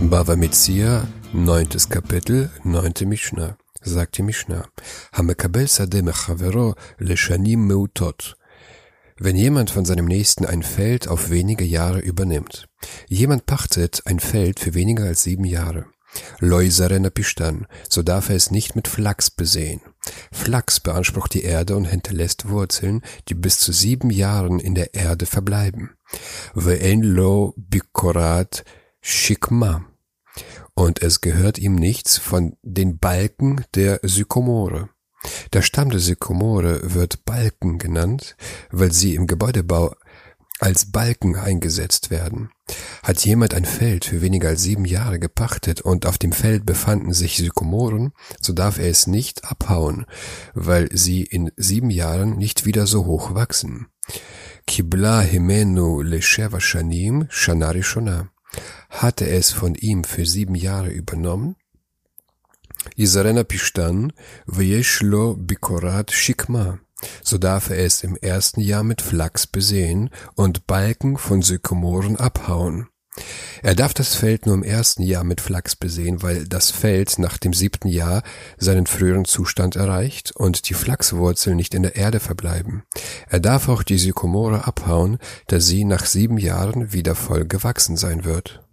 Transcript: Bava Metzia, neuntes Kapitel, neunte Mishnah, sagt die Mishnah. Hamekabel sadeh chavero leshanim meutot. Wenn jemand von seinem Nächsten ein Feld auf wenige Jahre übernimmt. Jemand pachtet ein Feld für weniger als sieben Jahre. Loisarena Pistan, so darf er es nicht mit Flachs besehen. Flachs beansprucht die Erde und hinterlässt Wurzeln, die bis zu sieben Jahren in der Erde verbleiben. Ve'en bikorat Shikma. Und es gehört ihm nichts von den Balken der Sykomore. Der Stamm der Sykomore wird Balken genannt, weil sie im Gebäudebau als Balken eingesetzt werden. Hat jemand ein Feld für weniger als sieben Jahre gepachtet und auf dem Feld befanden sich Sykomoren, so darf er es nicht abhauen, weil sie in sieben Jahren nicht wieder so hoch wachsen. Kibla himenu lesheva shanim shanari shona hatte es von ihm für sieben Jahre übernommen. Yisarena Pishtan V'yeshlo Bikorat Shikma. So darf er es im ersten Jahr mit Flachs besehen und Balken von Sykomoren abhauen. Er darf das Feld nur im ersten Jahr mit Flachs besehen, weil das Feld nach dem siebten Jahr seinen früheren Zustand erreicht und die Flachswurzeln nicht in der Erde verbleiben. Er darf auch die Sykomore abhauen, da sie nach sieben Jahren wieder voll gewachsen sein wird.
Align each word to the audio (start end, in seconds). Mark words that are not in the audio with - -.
Bava 0.00 0.36
Metzia, 0.36 1.08
neuntes 1.32 1.88
Kapitel, 1.88 2.50
neunte 2.64 3.06
Mishnah, 3.06 3.56
sagt 3.80 4.18
die 4.18 4.22
Mishnah. 4.22 4.68
Hamekabel 5.12 5.66
sadeh 5.66 6.02
chavero 6.12 6.74
leshanim 6.98 7.66
meutot. 7.66 8.36
Wenn 9.18 9.36
jemand 9.36 9.70
von 9.70 9.86
seinem 9.86 10.04
Nächsten 10.04 10.44
ein 10.44 10.62
Feld 10.62 11.08
auf 11.08 11.30
wenige 11.30 11.64
Jahre 11.64 12.00
übernimmt. 12.00 12.68
Jemand 13.08 13.46
pachtet 13.46 14.02
ein 14.04 14.20
Feld 14.20 14.60
für 14.60 14.74
weniger 14.74 15.04
als 15.04 15.22
sieben 15.22 15.44
Jahre. 15.44 15.86
Loisarena 16.40 17.10
Pistan, 17.10 17.66
so 17.88 18.02
darf 18.02 18.28
er 18.28 18.36
es 18.36 18.50
nicht 18.50 18.76
mit 18.76 18.88
Flachs 18.88 19.30
besehen. 19.30 19.80
Flachs 20.30 20.78
beansprucht 20.78 21.32
die 21.32 21.42
Erde 21.42 21.74
und 21.74 21.86
hinterlässt 21.86 22.48
Wurzeln, 22.48 23.02
die 23.28 23.34
bis 23.34 23.58
zu 23.58 23.72
sieben 23.72 24.10
Jahren 24.10 24.60
in 24.60 24.74
der 24.74 24.94
Erde 24.94 25.26
verbleiben. 25.26 25.90
Ve'en 26.54 27.52
bikorat 27.56 28.64
Shikma. 29.08 29.84
Und 30.74 31.00
es 31.00 31.20
gehört 31.20 31.58
ihm 31.58 31.76
nichts 31.76 32.18
von 32.18 32.56
den 32.62 32.98
Balken 32.98 33.64
der 33.76 34.00
Sykomore. 34.02 34.88
Der 35.52 35.62
Stamm 35.62 35.90
der 35.90 36.00
Sykomore 36.00 36.92
wird 36.92 37.24
Balken 37.24 37.78
genannt, 37.78 38.36
weil 38.72 38.90
sie 38.90 39.14
im 39.14 39.28
Gebäudebau 39.28 39.94
als 40.58 40.90
Balken 40.90 41.36
eingesetzt 41.36 42.10
werden. 42.10 42.50
Hat 43.04 43.24
jemand 43.24 43.54
ein 43.54 43.64
Feld 43.64 44.06
für 44.06 44.22
weniger 44.22 44.48
als 44.48 44.62
sieben 44.62 44.84
Jahre 44.84 45.20
gepachtet 45.20 45.80
und 45.80 46.04
auf 46.04 46.18
dem 46.18 46.32
Feld 46.32 46.66
befanden 46.66 47.12
sich 47.12 47.36
Sykomoren, 47.36 48.12
so 48.40 48.52
darf 48.52 48.78
er 48.78 48.90
es 48.90 49.06
nicht 49.06 49.44
abhauen, 49.44 50.06
weil 50.52 50.88
sie 50.92 51.22
in 51.22 51.52
sieben 51.56 51.90
Jahren 51.90 52.38
nicht 52.38 52.66
wieder 52.66 52.88
so 52.88 53.06
hoch 53.06 53.34
wachsen. 53.34 53.86
Kibla 54.66 55.20
himenu 55.20 56.02
lesheva 56.02 56.58
shanim 56.58 57.26
shanari 57.30 57.84
shona 57.84 58.32
hatte 58.90 59.28
es 59.28 59.52
von 59.52 59.74
ihm 59.74 60.04
für 60.04 60.26
sieben 60.26 60.54
Jahre 60.54 60.90
übernommen. 60.90 61.56
Yisarena 62.96 63.44
Pishtan 63.44 64.12
V'yeshlo 64.46 65.36
Bikorat 65.36 66.12
Shikma. 66.12 66.78
So 67.22 67.38
darf 67.38 67.70
er 67.70 67.78
es 67.78 68.02
im 68.02 68.16
ersten 68.16 68.60
Jahr 68.60 68.82
mit 68.82 69.02
Flachs 69.02 69.46
besehen 69.46 70.10
und 70.34 70.66
Balken 70.66 71.18
von 71.18 71.42
Sykomoren 71.42 72.16
abhauen. 72.16 72.88
Er 73.62 73.74
darf 73.74 73.94
das 73.94 74.14
Feld 74.14 74.46
nur 74.46 74.54
im 74.54 74.62
ersten 74.62 75.02
Jahr 75.02 75.24
mit 75.24 75.40
Flachs 75.40 75.76
besehen, 75.76 76.22
weil 76.22 76.46
das 76.46 76.70
Feld 76.70 77.18
nach 77.18 77.38
dem 77.38 77.52
siebten 77.52 77.88
Jahr 77.88 78.22
seinen 78.58 78.86
früheren 78.86 79.24
Zustand 79.24 79.76
erreicht 79.76 80.32
und 80.32 80.68
die 80.68 80.74
Flachswurzeln 80.74 81.56
nicht 81.56 81.74
in 81.74 81.82
der 81.82 81.96
Erde 81.96 82.20
verbleiben. 82.20 82.82
Er 83.28 83.40
darf 83.40 83.68
auch 83.68 83.82
die 83.82 83.98
Sykomore 83.98 84.66
abhauen, 84.66 85.18
da 85.46 85.60
sie 85.60 85.84
nach 85.84 86.04
sieben 86.04 86.38
Jahren 86.38 86.92
wieder 86.92 87.14
voll 87.14 87.46
gewachsen 87.46 87.96
sein 87.96 88.24
wird. 88.24 88.65